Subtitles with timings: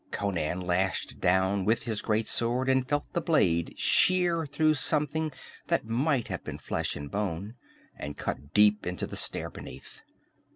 [0.09, 5.31] Conan lashed down with his great sword and felt the blade shear through something
[5.67, 7.53] that might have been flesh and bone,
[7.95, 10.01] and cut deep into the stair beneath.